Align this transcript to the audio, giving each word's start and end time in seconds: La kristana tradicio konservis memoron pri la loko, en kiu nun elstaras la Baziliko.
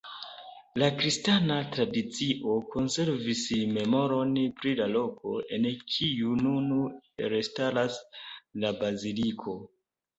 La 0.83 0.85
kristana 1.01 1.57
tradicio 1.75 2.55
konservis 2.77 3.43
memoron 3.77 4.35
pri 4.63 4.75
la 4.81 4.91
loko, 4.97 5.37
en 5.59 5.71
kiu 5.95 6.35
nun 6.43 6.75
elstaras 7.31 8.05
la 8.67 8.79
Baziliko. 8.85 9.61